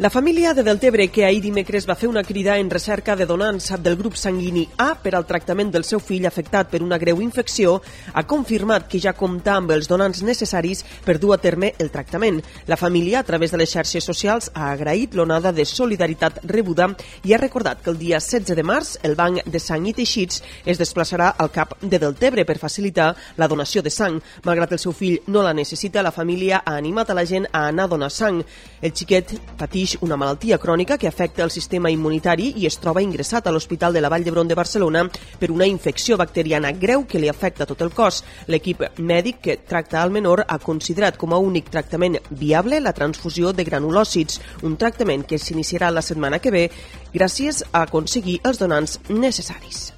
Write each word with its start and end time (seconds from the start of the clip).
La 0.00 0.10
família 0.10 0.54
de 0.54 0.62
Deltebre, 0.62 1.08
que 1.08 1.24
ahir 1.26 1.40
dimecres 1.42 1.82
va 1.82 1.96
fer 1.98 2.06
una 2.06 2.22
crida 2.22 2.54
en 2.56 2.68
recerca 2.70 3.16
de 3.16 3.24
donants 3.26 3.72
del 3.82 3.96
grup 3.98 4.14
sanguini 4.14 4.62
A 4.78 4.92
per 4.94 5.16
al 5.16 5.24
tractament 5.26 5.72
del 5.74 5.82
seu 5.82 5.98
fill 5.98 6.28
afectat 6.28 6.68
per 6.70 6.84
una 6.84 7.00
greu 7.02 7.18
infecció, 7.18 7.80
ha 8.14 8.22
confirmat 8.22 8.86
que 8.86 9.00
ja 9.02 9.10
compta 9.18 9.56
amb 9.58 9.72
els 9.74 9.88
donants 9.90 10.22
necessaris 10.22 10.84
per 11.02 11.16
dur 11.18 11.32
a 11.34 11.38
terme 11.42 11.72
el 11.82 11.90
tractament. 11.90 12.38
La 12.68 12.76
família, 12.76 13.18
a 13.18 13.24
través 13.26 13.50
de 13.50 13.58
les 13.58 13.72
xarxes 13.74 14.06
socials, 14.06 14.52
ha 14.54 14.68
agraït 14.70 15.16
l'onada 15.18 15.50
de 15.50 15.64
solidaritat 15.66 16.38
rebuda 16.46 16.92
i 17.24 17.34
ha 17.34 17.42
recordat 17.42 17.82
que 17.82 17.90
el 17.90 17.98
dia 17.98 18.22
16 18.22 18.54
de 18.54 18.62
març 18.62 18.94
el 19.02 19.18
Banc 19.18 19.42
de 19.50 19.58
Sang 19.58 19.90
i 19.90 19.96
Teixits 19.98 20.44
es 20.64 20.78
desplaçarà 20.78 21.32
al 21.36 21.50
cap 21.50 21.74
de 21.82 21.98
Deltebre 21.98 22.46
per 22.46 22.60
facilitar 22.62 23.08
la 23.36 23.50
donació 23.50 23.82
de 23.82 23.90
sang. 23.90 24.22
Malgrat 24.46 24.78
el 24.78 24.78
seu 24.78 24.94
fill 24.94 25.18
no 25.26 25.42
la 25.42 25.56
necessita, 25.58 26.06
la 26.06 26.14
família 26.14 26.62
ha 26.64 26.78
animat 26.78 27.10
a 27.10 27.18
la 27.18 27.26
gent 27.26 27.50
a 27.50 27.66
anar 27.66 27.90
a 27.90 27.94
donar 27.96 28.12
sang. 28.14 28.44
El 28.80 28.94
xiquet 28.94 29.34
patix 29.58 29.87
pateix 29.88 30.02
una 30.02 30.16
malaltia 30.16 30.58
crònica 30.58 30.98
que 30.98 31.08
afecta 31.08 31.42
el 31.42 31.50
sistema 31.50 31.90
immunitari 31.90 32.52
i 32.60 32.66
es 32.66 32.76
troba 32.78 33.02
ingressat 33.02 33.46
a 33.46 33.50
l'Hospital 33.50 33.92
de 33.92 34.00
la 34.00 34.08
Vall 34.08 34.24
d'Hebron 34.24 34.48
de 34.48 34.54
Barcelona 34.54 35.08
per 35.38 35.50
una 35.50 35.66
infecció 35.66 36.16
bacteriana 36.16 36.72
greu 36.72 37.06
que 37.06 37.18
li 37.18 37.28
afecta 37.28 37.66
tot 37.66 37.80
el 37.80 37.90
cos. 37.90 38.22
L'equip 38.48 38.82
mèdic 38.98 39.40
que 39.40 39.56
tracta 39.56 40.02
al 40.02 40.10
menor 40.10 40.44
ha 40.46 40.58
considerat 40.58 41.16
com 41.16 41.32
a 41.32 41.38
únic 41.38 41.70
tractament 41.70 42.18
viable 42.30 42.80
la 42.80 42.92
transfusió 42.92 43.52
de 43.52 43.64
granulòcits, 43.64 44.40
un 44.62 44.76
tractament 44.76 45.24
que 45.24 45.38
s'iniciarà 45.38 45.90
la 45.90 46.02
setmana 46.02 46.38
que 46.38 46.50
ve 46.50 46.68
gràcies 47.14 47.64
a 47.72 47.86
aconseguir 47.86 48.40
els 48.44 48.58
donants 48.58 49.00
necessaris. 49.08 49.92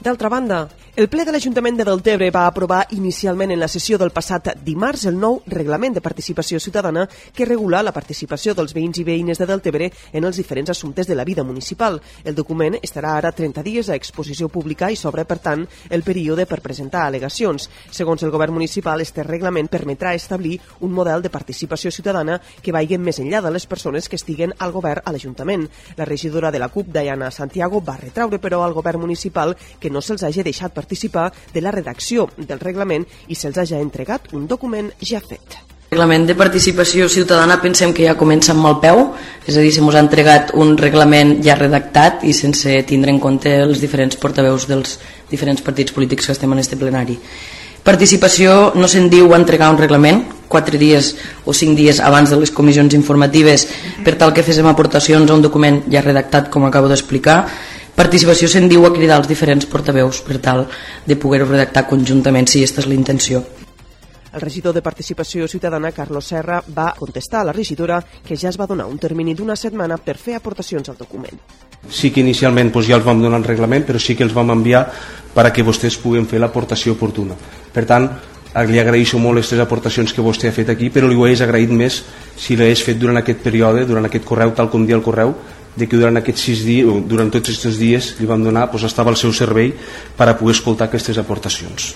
D'altra 0.00 0.28
banda, 0.30 0.68
el 0.96 1.10
ple 1.12 1.26
de 1.28 1.32
l'Ajuntament 1.34 1.76
de 1.76 1.84
Deltebre 1.84 2.30
va 2.32 2.46
aprovar 2.48 2.86
inicialment 2.96 3.50
en 3.52 3.58
la 3.60 3.66
sessió 3.68 3.98
del 4.00 4.14
passat 4.16 4.46
dimarts 4.64 5.02
el 5.04 5.18
nou 5.20 5.42
reglament 5.52 5.92
de 5.92 6.00
participació 6.00 6.56
ciutadana 6.56 7.02
que 7.36 7.44
regula 7.44 7.82
la 7.84 7.92
participació 7.92 8.54
dels 8.56 8.72
veïns 8.72 9.02
i 9.02 9.04
veïnes 9.04 9.36
de 9.36 9.44
Deltebre 9.44 9.90
en 10.16 10.24
els 10.24 10.40
diferents 10.40 10.72
assumptes 10.72 11.04
de 11.04 11.14
la 11.14 11.26
vida 11.28 11.44
municipal. 11.44 11.98
El 12.24 12.34
document 12.34 12.78
estarà 12.80 13.10
ara 13.18 13.32
30 13.36 13.62
dies 13.66 13.90
a 13.90 13.98
exposició 14.00 14.48
pública 14.48 14.88
i 14.88 14.96
s'obre, 14.96 15.26
per 15.28 15.36
tant, 15.44 15.66
el 15.90 16.00
període 16.00 16.46
per 16.48 16.62
presentar 16.64 17.04
al·legacions. 17.04 17.68
Segons 17.92 18.24
el 18.24 18.32
govern 18.32 18.56
municipal, 18.56 19.04
este 19.04 19.20
reglament 19.22 19.68
permetrà 19.68 20.14
establir 20.16 20.62
un 20.80 20.96
model 20.96 21.20
de 21.20 21.28
participació 21.28 21.92
ciutadana 21.92 22.40
que 22.62 22.72
vagi 22.72 22.96
més 22.96 23.20
enllà 23.20 23.44
de 23.44 23.52
les 23.52 23.68
persones 23.68 24.08
que 24.08 24.16
estiguen 24.16 24.56
al 24.60 24.72
govern 24.72 25.04
a 25.04 25.12
l'Ajuntament. 25.12 25.68
La 26.00 26.08
regidora 26.08 26.50
de 26.50 26.64
la 26.64 26.72
CUP, 26.72 26.88
Diana 26.88 27.30
Santiago, 27.30 27.84
va 27.84 28.00
retraure, 28.00 28.40
però, 28.40 28.64
al 28.64 28.72
govern 28.72 29.04
municipal 29.04 29.52
que 29.78 29.92
no 29.92 30.00
se'ls 30.00 30.24
hagi 30.24 30.40
deixat 30.40 30.72
participar 30.72 30.85
participar 30.86 31.32
de 31.52 31.60
la 31.60 31.74
redacció 31.74 32.28
del 32.38 32.62
reglament 32.62 33.06
i 33.26 33.34
se'ls 33.34 33.58
hagi 33.58 33.74
entregat 33.80 34.30
un 34.32 34.46
document 34.46 34.92
ja 35.02 35.18
fet. 35.20 35.58
El 35.86 35.98
reglament 35.98 36.26
de 36.26 36.34
participació 36.34 37.08
ciutadana 37.08 37.60
pensem 37.62 37.92
que 37.94 38.06
ja 38.06 38.16
comença 38.18 38.52
amb 38.52 38.66
el 38.70 38.78
peu, 38.82 39.02
és 39.46 39.56
a 39.56 39.62
dir, 39.62 39.72
se 39.72 39.82
ens 39.82 39.94
ha 39.94 40.02
entregat 40.02 40.50
un 40.54 40.74
reglament 40.78 41.36
ja 41.42 41.54
redactat 41.58 42.24
i 42.26 42.32
sense 42.34 42.70
tindre 42.86 43.10
en 43.10 43.20
compte 43.22 43.50
els 43.62 43.82
diferents 43.82 44.18
portaveus 44.18 44.66
dels 44.66 44.98
diferents 45.30 45.62
partits 45.62 45.94
polítics 45.94 46.26
que 46.26 46.34
estem 46.34 46.52
en 46.52 46.62
este 46.62 46.78
plenari. 46.78 47.18
Participació 47.86 48.72
no 48.74 48.88
se'n 48.90 49.06
diu 49.10 49.30
entregar 49.34 49.70
un 49.70 49.78
reglament, 49.78 50.24
quatre 50.50 50.78
dies 50.78 51.14
o 51.46 51.54
cinc 51.54 51.78
dies 51.78 52.00
abans 52.02 52.30
de 52.30 52.38
les 52.40 52.50
comissions 52.50 52.94
informatives 52.98 53.68
per 54.04 54.16
tal 54.18 54.34
que 54.34 54.42
féssim 54.42 54.66
aportacions 54.66 55.30
a 55.30 55.34
un 55.34 55.42
document 55.42 55.84
ja 55.90 56.02
redactat, 56.02 56.50
com 56.50 56.66
acabo 56.66 56.90
d'explicar, 56.90 57.44
Participació 57.96 58.44
se'n 58.52 58.66
diu 58.68 58.82
a 58.84 58.92
cridar 58.92 59.16
els 59.22 59.28
diferents 59.28 59.64
portaveus 59.72 60.18
per 60.20 60.36
tal 60.44 60.66
de 61.08 61.16
poder-ho 61.16 61.46
redactar 61.48 61.86
conjuntament 61.88 62.44
si 62.44 62.60
aquesta 62.60 62.82
és 62.82 62.90
la 62.90 62.94
intenció. 62.94 63.40
El 64.36 64.42
regidor 64.42 64.74
de 64.76 64.82
Participació 64.84 65.48
Ciutadana, 65.48 65.94
Carlos 65.96 66.28
Serra, 66.28 66.58
va 66.76 66.90
contestar 66.98 67.40
a 67.40 67.48
la 67.48 67.54
regidora 67.56 68.02
que 68.04 68.36
ja 68.36 68.50
es 68.50 68.58
va 68.60 68.66
donar 68.68 68.84
un 68.84 68.98
termini 69.00 69.32
d'una 69.32 69.56
setmana 69.56 69.96
per 69.96 70.18
fer 70.20 70.36
aportacions 70.36 70.90
al 70.92 70.98
document. 71.00 71.40
Sí 71.88 72.10
que 72.12 72.20
inicialment 72.20 72.68
doncs, 72.68 72.90
ja 72.90 72.98
els 73.00 73.06
vam 73.06 73.22
donar 73.22 73.40
el 73.40 73.48
reglament, 73.48 73.88
però 73.88 73.96
sí 73.96 74.12
que 74.14 74.28
els 74.28 74.36
vam 74.36 74.52
enviar 74.52 74.84
per 75.32 75.46
a 75.46 75.52
que 75.56 75.64
vostès 75.64 75.96
puguen 75.96 76.28
fer 76.28 76.42
l'aportació 76.42 76.98
oportuna. 76.98 77.32
Per 77.72 77.88
tant, 77.88 78.10
li 78.68 78.78
agraeixo 78.80 79.16
molt 79.16 79.40
les 79.40 79.60
aportacions 79.60 80.12
que 80.12 80.24
vostè 80.24 80.52
ha 80.52 80.52
fet 80.52 80.68
aquí, 80.68 80.92
però 80.92 81.08
li 81.08 81.16
ho 81.16 81.24
hagués 81.24 81.40
agraït 81.40 81.72
més 81.72 82.02
si 82.36 82.60
l'hagués 82.60 82.84
fet 82.84 83.00
durant 83.00 83.16
aquest 83.16 83.40
període, 83.40 83.88
durant 83.88 84.04
aquest 84.04 84.28
correu, 84.28 84.52
tal 84.52 84.68
com 84.68 84.84
dia 84.84 85.00
el 85.00 85.04
correu, 85.04 85.32
de 85.76 85.88
que 85.88 85.98
durant 85.98 86.16
aquests 86.20 86.46
sis 86.48 86.64
dies, 86.66 87.04
durant 87.08 87.30
tots 87.32 87.52
aquests 87.52 87.80
dies 87.80 88.14
li 88.20 88.28
vam 88.28 88.44
donar, 88.44 88.66
doncs 88.72 88.88
estava 88.88 89.12
al 89.12 89.20
seu 89.20 89.32
servei 89.36 89.74
per 90.16 90.30
a 90.30 90.36
poder 90.38 90.56
escoltar 90.56 90.88
aquestes 90.88 91.20
aportacions. 91.22 91.94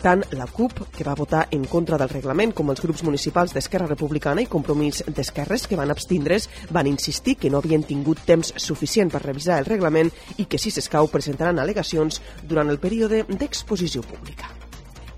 Tant 0.00 0.22
la 0.32 0.46
CUP, 0.48 0.78
que 0.96 1.04
va 1.04 1.14
votar 1.14 1.42
en 1.52 1.66
contra 1.68 1.98
del 2.00 2.08
reglament, 2.08 2.54
com 2.56 2.72
els 2.72 2.80
grups 2.80 3.02
municipals 3.04 3.52
d'Esquerra 3.52 3.88
Republicana 3.90 4.40
i 4.40 4.48
Compromís 4.48 5.02
d'Esquerres, 5.04 5.66
que 5.68 5.76
van 5.76 5.92
abstindre's, 5.92 6.48
van 6.72 6.88
insistir 6.88 7.36
que 7.36 7.50
no 7.52 7.60
havien 7.60 7.84
tingut 7.84 8.24
temps 8.24 8.54
suficient 8.56 9.12
per 9.12 9.20
revisar 9.26 9.60
el 9.60 9.68
reglament 9.68 10.08
i 10.38 10.48
que, 10.48 10.56
si 10.56 10.72
s'escau, 10.72 11.12
presentaran 11.12 11.60
al·legacions 11.60 12.22
durant 12.48 12.72
el 12.72 12.80
període 12.80 13.26
d'exposició 13.28 14.00
pública. 14.00 14.59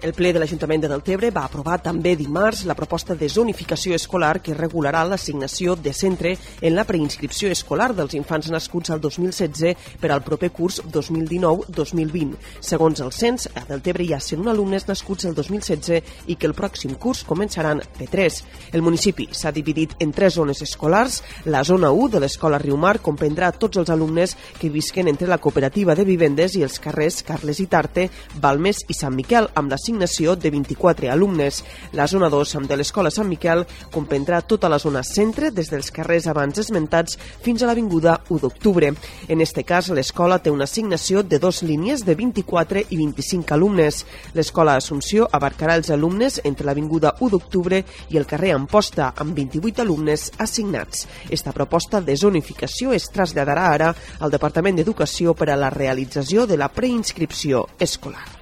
El 0.03 0.17
ple 0.19 0.33
de 0.35 0.41
l'Ajuntament 0.43 0.83
de 0.83 0.89
Deltebre 0.91 1.29
va 1.31 1.45
aprovar 1.47 1.77
també 1.79 2.17
dimarts 2.19 2.65
la 2.67 2.75
proposta 2.75 3.15
de 3.15 3.29
zonificació 3.31 3.95
escolar 3.95 4.41
que 4.43 4.57
regularà 4.59 5.05
l'assignació 5.07 5.77
de 5.79 5.93
centre 5.95 6.33
en 6.61 6.75
la 6.75 6.83
preinscripció 6.83 7.53
escolar 7.55 7.93
dels 7.95 8.17
infants 8.19 8.49
nascuts 8.51 8.91
al 8.91 8.99
2016 9.05 10.01
per 10.03 10.11
al 10.11 10.25
proper 10.27 10.51
curs 10.51 10.81
2019-2020. 10.83 12.35
Segons 12.59 13.03
el 13.05 13.13
cens, 13.15 13.47
a 13.55 13.63
Deltebre 13.69 14.03
hi 14.03 14.17
ha 14.17 14.19
101 14.19 14.51
alumnes 14.51 14.89
nascuts 14.89 15.29
el 15.31 15.37
2016 15.39 16.27
i 16.27 16.35
que 16.35 16.51
el 16.51 16.57
pròxim 16.59 16.99
curs 16.99 17.23
començaran 17.23 17.85
P3. 18.01 18.41
El 18.75 18.83
municipi 18.83 19.29
s'ha 19.31 19.55
dividit 19.55 19.95
en 20.03 20.11
tres 20.11 20.35
zones 20.35 20.65
escolars. 20.67 21.21
La 21.47 21.63
zona 21.63 21.93
1 21.95 22.17
de 22.17 22.25
l'escola 22.27 22.59
Riumar 22.59 22.97
comprendrà 22.99 23.53
tots 23.55 23.79
els 23.79 23.95
alumnes 23.95 24.35
que 24.59 24.75
visquen 24.81 25.07
entre 25.15 25.31
la 25.31 25.39
cooperativa 25.39 25.95
de 25.95 26.11
vivendes 26.11 26.59
i 26.59 26.67
els 26.67 26.83
carrers 26.83 27.23
Carles 27.23 27.63
i 27.63 27.71
Tarte, 27.71 28.11
Balmes 28.43 28.83
i 28.91 28.99
Sant 28.99 29.15
Miquel, 29.15 29.47
amb 29.55 29.71
la 29.71 29.79
assignació 29.93 30.37
de 30.37 30.51
24 30.51 31.11
alumnes. 31.11 31.63
La 31.93 32.07
zona 32.07 32.29
2 32.31 32.67
de 32.69 32.77
l'Escola 32.77 33.11
Sant 33.11 33.29
Miquel 33.29 33.67
comprendrà 33.93 34.41
tota 34.43 34.69
la 34.69 34.79
zona 34.79 35.03
centre 35.03 35.51
des 35.51 35.69
dels 35.71 35.91
carrers 35.93 36.27
abans 36.27 36.59
esmentats 36.59 37.19
fins 37.43 37.63
a 37.63 37.67
l'Avinguda 37.67 38.21
1 38.29 38.41
d'octubre. 38.41 38.93
En 39.29 39.41
este 39.41 39.65
cas, 39.65 39.91
l'escola 39.91 40.39
té 40.39 40.51
una 40.51 40.65
assignació 40.65 41.23
de 41.23 41.39
dos 41.39 41.63
línies 41.63 42.05
de 42.05 42.15
24 42.15 42.87
i 42.89 42.97
25 42.97 43.55
alumnes. 43.55 44.05
L'escola 44.35 44.77
Assumpció 44.77 45.29
abarcarà 45.31 45.77
els 45.77 45.91
alumnes 45.91 46.41
entre 46.45 46.67
l'Avinguda 46.67 47.17
1 47.21 47.31
d'octubre 47.31 47.85
i 48.09 48.17
el 48.17 48.27
carrer 48.27 48.55
Amposta, 48.57 49.13
amb 49.17 49.37
28 49.37 49.83
alumnes 49.83 50.31
assignats. 50.39 51.07
Esta 51.31 51.53
proposta 51.53 52.01
de 52.01 52.17
zonificació 52.17 52.93
es 52.93 53.11
traslladarà 53.13 53.69
ara 53.73 53.95
al 54.21 54.31
Departament 54.31 54.77
d'Educació 54.77 55.35
per 55.35 55.51
a 55.51 55.57
la 55.57 55.71
realització 55.71 56.47
de 56.47 56.57
la 56.57 56.73
preinscripció 56.73 57.67
escolar. 57.79 58.42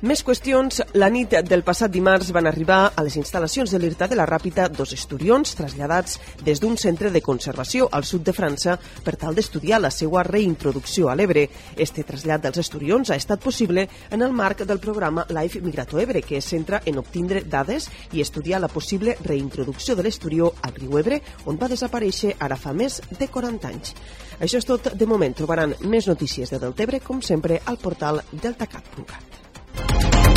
Més 0.00 0.22
qüestions. 0.24 0.78
La 0.96 1.10
nit 1.12 1.34
del 1.44 1.60
passat 1.60 1.92
dimarts 1.92 2.30
van 2.32 2.46
arribar 2.48 2.78
a 2.96 3.02
les 3.04 3.18
instal·lacions 3.20 3.68
de 3.68 3.76
l'IRTA 3.82 4.06
de 4.08 4.16
la 4.16 4.24
Ràpita 4.24 4.70
dos 4.72 4.94
esturions 4.96 5.52
traslladats 5.58 6.14
des 6.40 6.62
d'un 6.62 6.78
centre 6.80 7.10
de 7.12 7.20
conservació 7.20 7.84
al 7.92 8.06
sud 8.08 8.24
de 8.24 8.32
França 8.32 8.78
per 9.04 9.18
tal 9.20 9.36
d'estudiar 9.36 9.76
la 9.84 9.90
seva 9.92 10.22
reintroducció 10.24 11.10
a 11.10 11.16
l'Ebre. 11.20 11.42
Este 11.76 12.00
trasllat 12.08 12.46
dels 12.46 12.62
esturions 12.62 13.10
ha 13.10 13.18
estat 13.20 13.44
possible 13.44 13.84
en 14.10 14.24
el 14.24 14.32
marc 14.32 14.62
del 14.64 14.80
programa 14.80 15.26
Life 15.28 15.60
Migrato 15.60 16.00
Ebre, 16.00 16.22
que 16.22 16.38
es 16.38 16.48
centra 16.48 16.80
en 16.86 16.96
obtindre 16.96 17.42
dades 17.44 17.90
i 18.12 18.22
estudiar 18.24 18.62
la 18.64 18.72
possible 18.72 19.18
reintroducció 19.20 19.96
de 19.96 20.06
l'esturió 20.06 20.54
al 20.62 20.78
riu 20.78 20.96
Ebre, 20.96 21.20
on 21.44 21.60
va 21.60 21.68
desaparèixer 21.68 22.38
ara 22.38 22.56
fa 22.56 22.72
més 22.72 23.02
de 23.18 23.28
40 23.28 23.68
anys. 23.68 23.92
Això 24.40 24.56
és 24.56 24.64
tot 24.64 24.94
de 24.96 25.06
moment. 25.06 25.36
Trobaran 25.36 25.76
més 25.84 26.08
notícies 26.08 26.48
de 26.48 26.62
Deltebre, 26.64 27.02
com 27.04 27.20
sempre, 27.20 27.60
al 27.66 27.76
portal 27.76 28.24
deltacat.cat. 28.32 29.29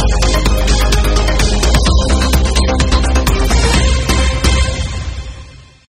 Thank 0.05 0.57
you. 0.57 0.62